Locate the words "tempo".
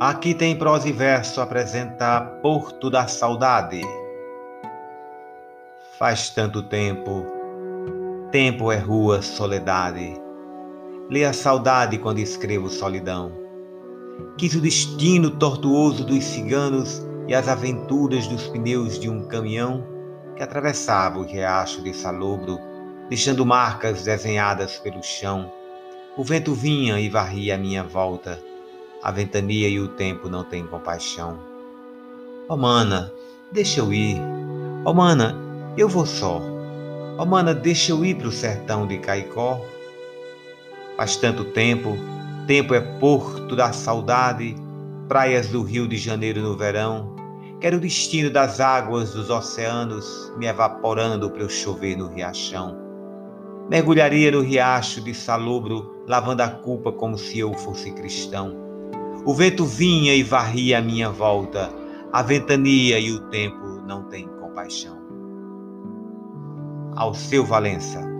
6.62-7.26, 8.30-8.70, 29.88-30.28, 41.44-41.96, 42.46-42.74, 63.28-63.82